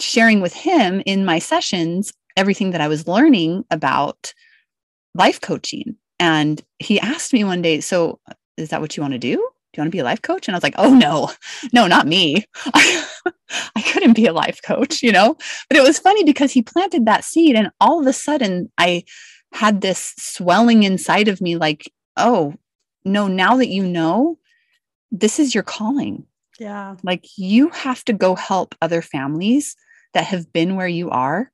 [0.00, 4.34] sharing with him in my sessions everything that I was learning about
[5.14, 5.96] life coaching.
[6.18, 8.20] And he asked me one day, So,
[8.56, 9.46] is that what you want to do?
[9.74, 10.46] Do you want to be a life coach?
[10.46, 11.30] And I was like, oh no,
[11.72, 12.44] no, not me.
[12.74, 15.36] I couldn't be a life coach, you know?
[15.68, 19.02] But it was funny because he planted that seed and all of a sudden I
[19.52, 22.54] had this swelling inside of me like, oh,
[23.04, 24.38] no, now that you know,
[25.10, 26.24] this is your calling.
[26.60, 26.96] Yeah.
[27.02, 29.74] Like you have to go help other families
[30.12, 31.50] that have been where you are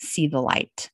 [0.00, 0.90] see the light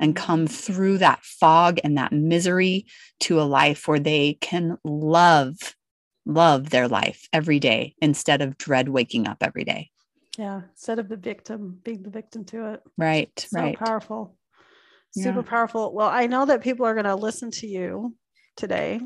[0.00, 0.24] and Mm-hmm.
[0.24, 2.86] come through that fog and that misery
[3.20, 5.74] to a life where they can love
[6.24, 9.90] love their life every day instead of dread waking up every day
[10.38, 10.62] Yeah.
[10.70, 12.82] Instead of the victim, being the victim to it.
[12.98, 14.36] right So right powerful.
[15.12, 15.42] Super Yeah.
[15.42, 15.94] powerful.
[15.94, 18.14] Well, I know that people are going to listen to you
[18.56, 19.00] today.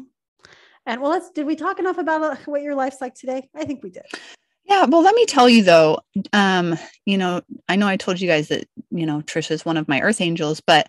[0.87, 3.48] And well, let's, did we talk enough about uh, what your life's like today?
[3.55, 4.07] I think we did.
[4.70, 5.98] Yeah well let me tell you though
[6.33, 9.76] um you know i know i told you guys that you know trisha is one
[9.76, 10.87] of my earth angels but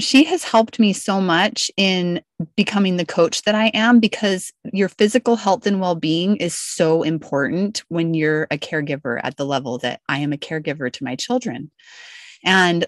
[0.00, 2.20] she has helped me so much in
[2.56, 7.02] becoming the coach that I am because your physical health and well being is so
[7.02, 11.14] important when you're a caregiver at the level that I am a caregiver to my
[11.14, 11.70] children.
[12.44, 12.86] And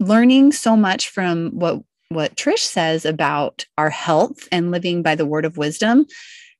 [0.00, 5.26] learning so much from what what Trish says about our health and living by the
[5.26, 6.06] word of wisdom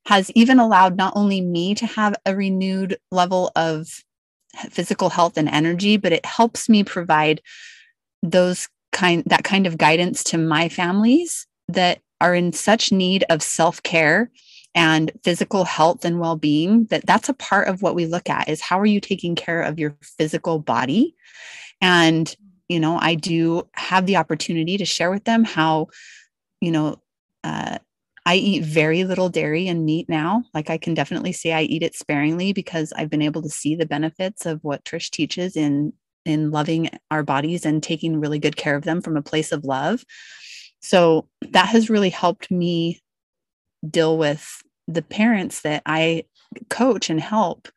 [0.09, 4.03] has even allowed not only me to have a renewed level of
[4.71, 7.39] physical health and energy, but it helps me provide
[8.23, 13.43] those kind that kind of guidance to my families that are in such need of
[13.43, 14.31] self-care
[14.73, 18.61] and physical health and well-being that that's a part of what we look at is
[18.61, 21.15] how are you taking care of your physical body?
[21.81, 22.35] And
[22.67, 25.87] you know i do have the opportunity to share with them how
[26.61, 26.99] you know
[27.43, 27.77] uh,
[28.25, 31.83] i eat very little dairy and meat now like i can definitely say i eat
[31.83, 35.93] it sparingly because i've been able to see the benefits of what trish teaches in
[36.25, 39.63] in loving our bodies and taking really good care of them from a place of
[39.63, 40.03] love.
[40.81, 43.01] So that has really helped me
[43.89, 46.25] deal with the parents that I
[46.69, 47.69] coach and help.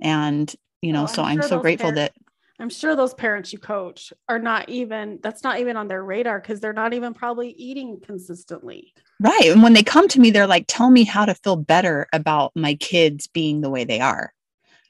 [0.00, 2.25] And, you know, Well, so I'm I'm sure so grateful parents- that,
[2.58, 6.40] I'm sure those parents you coach are not even, that's not even on their radar
[6.40, 8.94] because they're not even probably eating consistently.
[9.20, 9.46] right.
[9.50, 12.52] And when they come to me, they're like, tell me how to feel better about
[12.54, 14.32] my kids being the way they are.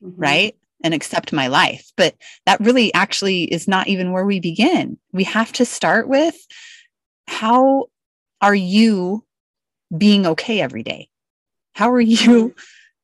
[0.02, 0.14] Mhm.
[0.16, 0.56] right?
[0.84, 1.90] And accept my life.
[1.96, 4.98] But that really actually is not even where we begin.
[5.12, 6.36] We have to start with
[7.26, 7.86] how
[8.42, 9.24] are you
[9.96, 11.08] being okay every day?
[11.72, 12.54] How are you,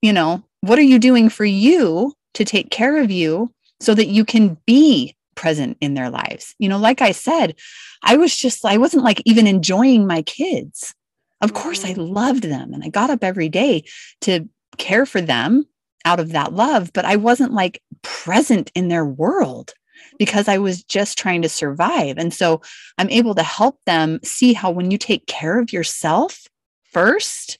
[0.02, 4.06] you know, what are you doing for you to take care of you so that
[4.06, 6.54] you can be present in their lives?
[6.58, 7.56] You know, like I said,
[8.02, 10.94] I was just, I wasn't like even enjoying my kids.
[11.40, 12.12] Of course, I mm-hmm.
[12.12, 13.84] loved them and I got up every day
[14.22, 15.66] to care for them
[16.04, 19.72] out of that love, but I wasn't like present in their world
[20.18, 22.18] because I was just trying to survive.
[22.18, 22.60] And so
[22.98, 26.46] I'm able to help them see how when you take care of yourself
[26.84, 27.58] first,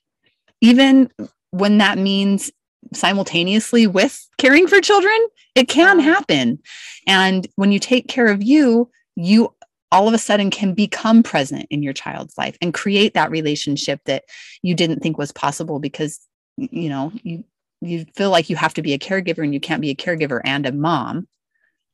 [0.60, 1.10] even
[1.50, 2.50] when that means
[2.92, 5.16] simultaneously with caring for children,
[5.54, 6.58] it can happen.
[7.06, 9.54] And when you take care of you, you
[9.90, 14.00] all of a sudden can become present in your child's life and create that relationship
[14.06, 14.24] that
[14.62, 16.18] you didn't think was possible because
[16.56, 17.44] you know you
[17.82, 20.40] you feel like you have to be a caregiver and you can't be a caregiver
[20.44, 21.28] and a mom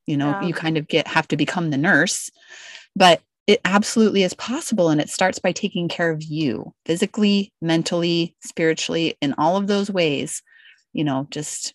[0.06, 0.46] you know Yeah.
[0.46, 2.30] you kind of get have to become the nurse
[2.94, 8.36] but it absolutely is possible and it starts by taking care of you physically mentally
[8.44, 10.42] spiritually in all of those ways
[10.92, 11.74] you know just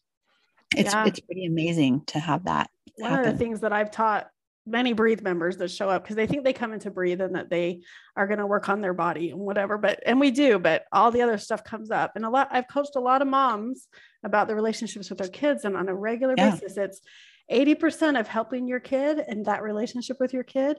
[0.76, 1.06] it's Yeah.
[1.06, 4.30] it's pretty amazing to have that One of the things that I've taught
[4.65, 7.49] many breathe members that show up because they think they come into breathe and that
[7.49, 7.82] they
[8.15, 11.12] are going to work on their body and whatever but and we do but all
[11.12, 12.13] the other stuff comes up.
[12.15, 13.88] And a lot i've coached a lot of moms
[14.23, 16.52] about the relationships with their kids and on a regular Yeah.
[16.52, 17.02] basis it's
[17.52, 20.78] 80% of helping your kid and that relationship with your kid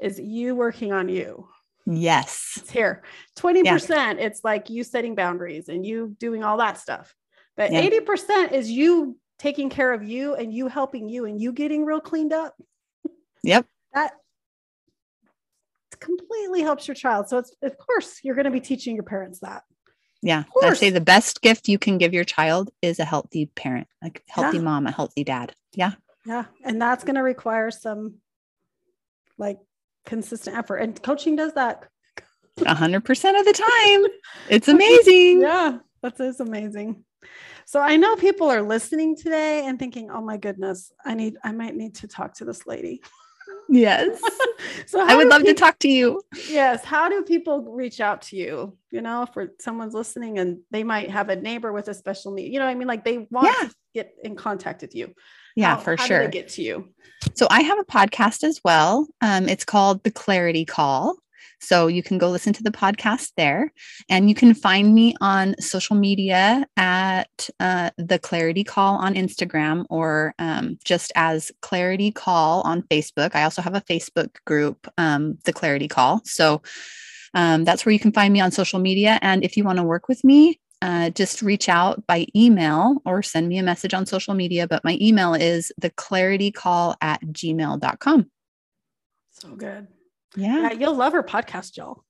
[0.00, 1.48] is you working on you.
[1.86, 2.52] Yes.
[2.58, 3.02] It's here.
[3.36, 7.12] 20% it's like you setting boundaries and you doing all that stuff
[7.58, 7.82] but Yeah.
[7.82, 12.00] 80% is you taking care of you and you helping you and you getting real
[12.00, 12.54] cleaned up
[13.42, 14.12] yep that
[16.00, 17.28] completely helps your child.
[17.28, 19.62] So it's of course you're going to be teaching your parents that.
[20.22, 23.86] yeah i say the best gift you can give your child is a healthy parent
[24.02, 24.62] a healthy Yeah.
[24.64, 25.92] mom a healthy dad yeah
[26.26, 26.44] Yeah.
[26.64, 28.14] And that's going to require some
[29.38, 29.58] like
[30.04, 30.78] consistent effort.
[30.78, 31.86] And coaching does that.
[32.66, 34.02] A hundred percent of the time.
[34.54, 35.40] It's amazing.
[35.42, 35.78] Yeah.
[36.02, 37.04] That is amazing.
[37.68, 41.52] So I know people are listening today and thinking, oh my goodness, I need, I
[41.52, 43.02] might need to talk to this lady.
[43.68, 44.22] Yes.
[44.86, 46.22] so I would love to talk to you.
[46.48, 46.82] Yes.
[46.82, 48.78] How do people reach out to you?
[48.90, 52.50] You know, for someone's listening and they might have a neighbor with a special need.
[52.50, 53.68] You know, what I mean, like they want Yeah.
[53.68, 55.12] to get in contact with you.
[55.54, 56.28] Yeah, How- for how sure.
[56.28, 56.88] get to you.
[57.34, 59.06] So I have a podcast as well.
[59.20, 61.16] Um, it's called The Clarity Call.
[61.60, 63.72] So you can go listen to the podcast there.
[64.08, 69.84] And you can find me on social media at uh, The Clarity Call on Instagram
[69.90, 73.34] or um, just as Clarity Call on Facebook.
[73.34, 76.22] I also have a Facebook group, um, The Clarity Call.
[76.24, 76.62] So
[77.34, 79.18] um, that's where you can find me on social media.
[79.22, 83.22] And if you want to work with me, uh, just reach out by email or
[83.22, 84.68] send me a message on social media.
[84.68, 88.30] But my email is the claritycall at gmail.com.
[89.32, 89.88] So good.
[90.36, 90.62] Yeah.
[90.62, 92.04] yeah you'll love her podcast, Jill.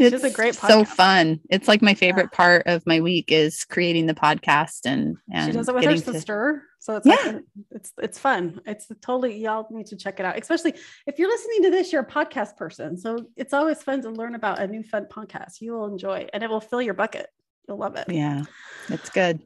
[0.00, 0.68] It's a great podcast.
[0.68, 1.40] so fun.
[1.50, 2.36] It's like my favorite yeah.
[2.36, 5.96] part of my week is creating the podcast and and she does it with her
[5.96, 6.62] sister.
[6.64, 6.68] To...
[6.78, 7.32] So it's yeah.
[7.32, 8.60] Like, it's it's fun.
[8.64, 10.38] It's totally y'all need to check it out.
[10.38, 10.74] Especially
[11.06, 12.96] if you're listening to this, you're a podcast person.
[12.96, 15.60] So it's always fun to learn about a new fun podcast.
[15.60, 17.28] You will enjoy and it will fill your bucket.
[17.68, 18.06] You'll love it.
[18.08, 18.44] Yeah.
[18.88, 19.40] It's good.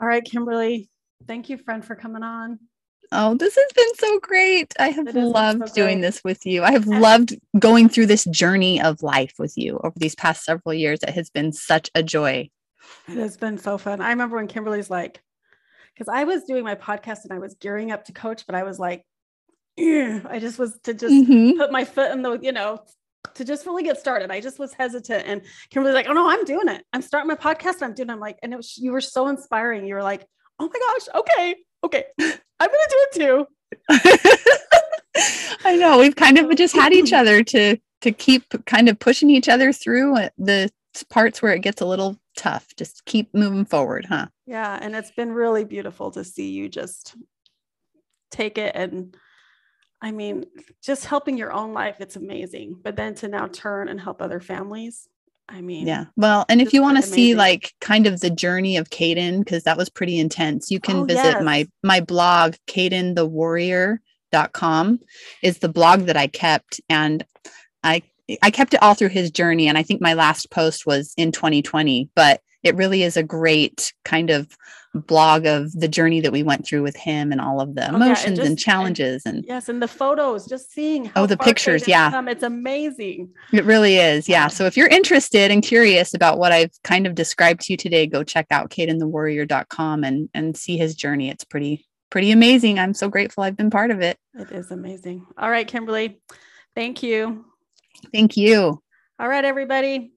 [0.00, 0.88] All right, Kimberly.
[1.26, 2.60] Thank you, friend, for coming on.
[3.10, 4.74] Oh, this has been so great.
[4.78, 6.62] I have loved so doing this with you.
[6.62, 10.74] I have loved going through this journey of life with you over these past several
[10.74, 11.02] years.
[11.02, 12.50] It has been such a joy.
[13.08, 14.00] It has been so fun.
[14.00, 15.22] I remember when Kimberly's like,
[15.94, 18.62] because I was doing my podcast and I was gearing up to coach, but I
[18.62, 19.04] was like,
[19.78, 21.58] I just was to just mm-hmm.
[21.58, 22.80] put my foot in the, you know,
[23.34, 24.30] to just really get started.
[24.30, 25.26] I just was hesitant.
[25.26, 26.84] And Kimberly's like, oh no, I'm doing it.
[26.92, 27.82] I'm starting my podcast.
[27.82, 28.12] I'm doing it.
[28.12, 29.86] I'm like, and it was, you were so inspiring.
[29.86, 30.26] You were like,
[30.58, 33.46] oh my gosh, okay, okay, I'm gonna do it too.
[35.64, 39.30] I know we've kind of just had each other to to keep kind of pushing
[39.30, 40.70] each other through the
[41.10, 42.68] parts where it gets a little tough.
[42.76, 44.26] Just keep moving forward, huh?
[44.46, 47.16] Yeah, and it's been really beautiful to see you just
[48.30, 49.16] take it and
[50.00, 50.46] I mean,
[50.82, 52.78] just helping your own life, it's amazing.
[52.82, 55.08] But then to now turn and help other families,
[55.48, 56.04] I mean, yeah.
[56.16, 59.64] Well, and if you want to see like kind of the journey of Caden, because
[59.64, 61.42] that was pretty intense, you can oh, visit yes.
[61.42, 65.00] my my blog, cadenthewarrior.com
[65.42, 66.80] is the blog that I kept.
[66.88, 67.24] And
[67.82, 68.02] I
[68.42, 69.68] I kept it all through his journey.
[69.68, 73.94] And I think my last post was in 2020, but it really is a great
[74.04, 74.54] kind of
[74.98, 78.02] blog of the journey that we went through with him and all of the emotions
[78.02, 81.26] oh, yeah, and, just, and, challenges and, and, yes and the photos just seeing oh
[81.26, 82.10] the pictures yeah.
[82.10, 83.28] come, it's amazing.
[83.52, 84.48] It really is yeah.
[84.48, 88.06] So if you're interested and curious about what i've kind of described to you today
[88.06, 91.30] go check out cadenthewarrior.com and and see his journey.
[91.30, 92.78] It's pretty pretty amazing.
[92.78, 94.18] I'm so grateful i've been part of it.
[94.34, 95.26] It is amazing.
[95.38, 96.20] All right kimberly
[96.74, 97.44] thank you.
[98.12, 98.82] Thank you.
[99.18, 100.12] All right everybody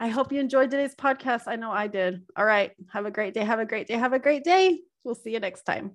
[0.00, 1.42] I hope you enjoyed today's podcast.
[1.48, 2.22] I know I did.
[2.36, 2.70] All right.
[2.92, 3.42] Have a great day.
[3.42, 3.94] Have a great day.
[3.94, 4.78] Have a great day.
[5.02, 5.92] We'll see you next time.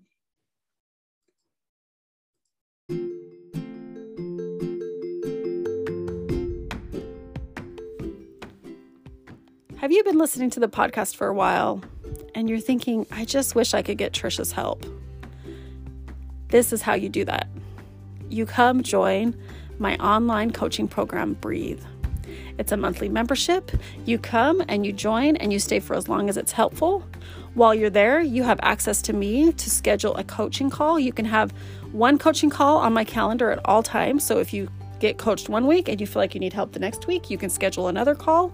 [9.78, 11.82] Have you been listening to the podcast for a while
[12.36, 14.86] and you're thinking, I just wish I could get Trisha's help?
[16.50, 17.48] This is how you do that.
[18.30, 19.36] You come join
[19.80, 21.84] my online coaching program, Breathe.
[22.58, 23.72] It's a monthly membership.
[24.06, 27.06] You come and you join and you stay for as long as it's helpful.
[27.54, 31.00] While you're there, you have access to me to schedule a coaching call.
[31.00, 31.52] You can have
[31.92, 34.24] one coaching call on my calendar at all times.
[34.24, 36.80] So if you get coached one week and you feel like you need help the
[36.80, 38.54] next week, you can schedule another call.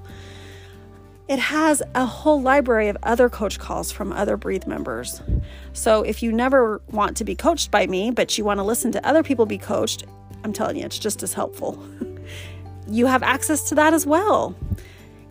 [1.30, 5.22] It has a whole library of other coach calls from other Breathe members.
[5.74, 8.92] So if you never want to be coached by me, but you want to listen
[8.94, 10.06] to other people be coached,
[10.44, 11.82] I'm telling you, it's just as helpful.
[12.90, 14.56] you have access to that as well.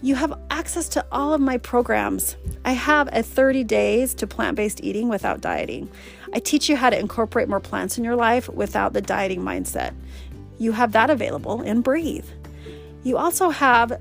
[0.00, 2.36] You have access to all of my programs.
[2.64, 5.90] I have a 30 days to plant based eating without dieting.
[6.32, 9.92] I teach you how to incorporate more plants in your life without the dieting mindset.
[10.58, 12.28] You have that available in Breathe.
[13.02, 14.00] You also have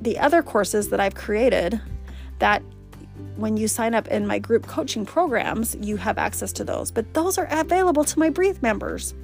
[0.00, 1.80] the other courses that I've created
[2.38, 2.62] that
[3.36, 7.12] when you sign up in my group coaching programs, you have access to those, but
[7.12, 9.14] those are available to my Breathe members.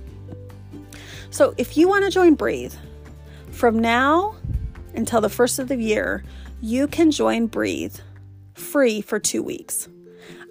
[1.30, 2.74] So if you want to join Breathe,
[3.52, 4.34] from now
[4.94, 6.24] until the first of the year,
[6.60, 7.96] you can join Breathe
[8.54, 9.88] free for two weeks.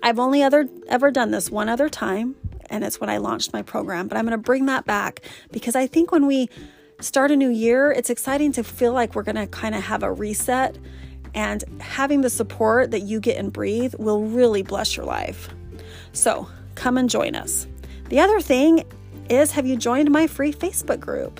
[0.01, 2.35] I've only other, ever done this one other time,
[2.69, 5.21] and it's when I launched my program, but I'm going to bring that back
[5.51, 6.49] because I think when we
[6.99, 10.03] start a new year, it's exciting to feel like we're going to kind of have
[10.03, 10.77] a reset,
[11.33, 15.49] and having the support that you get in Breathe will really bless your life.
[16.13, 17.67] So come and join us.
[18.09, 18.85] The other thing
[19.29, 21.39] is have you joined my free Facebook group?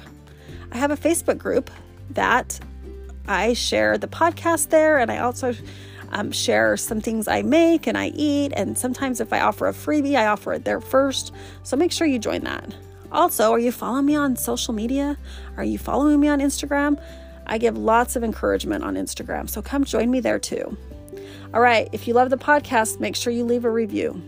[0.72, 1.70] I have a Facebook group
[2.12, 2.60] that
[3.28, 5.54] I share the podcast there, and I also
[6.12, 8.54] um, share some things I make and I eat.
[8.56, 11.34] And sometimes if I offer a freebie, I offer it there first.
[11.64, 12.76] So make sure you join that.
[13.12, 15.18] Also, are you following me on social media?
[15.58, 17.02] Are you following me on Instagram?
[17.46, 20.78] I give lots of encouragement on Instagram, so come join me there too.
[21.54, 24.22] All right, if you love the podcast, make sure you leave a review.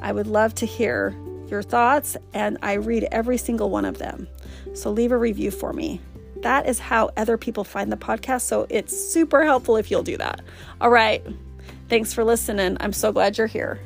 [0.00, 1.16] I would love to hear
[1.54, 4.28] your thoughts, and I read every single one of them.
[4.74, 6.00] So leave a review for me.
[6.42, 8.42] That is how other people find the podcast.
[8.42, 10.42] So it's super helpful if you'll do that.
[10.80, 11.24] All right.
[11.88, 12.76] Thanks for listening.
[12.80, 13.80] I'm so glad you're here.